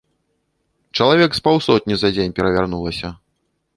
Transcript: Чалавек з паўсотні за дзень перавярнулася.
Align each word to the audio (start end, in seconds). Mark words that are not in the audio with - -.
Чалавек 0.97 1.31
з 1.39 1.43
паўсотні 1.47 1.95
за 2.03 2.11
дзень 2.17 2.35
перавярнулася. 2.41 3.17